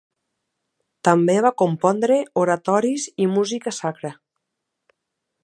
[1.07, 4.13] També va compondre oratoris i música sacra.